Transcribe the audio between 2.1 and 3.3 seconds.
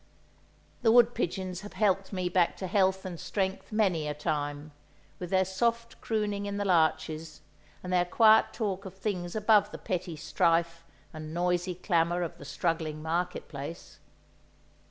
me back to health and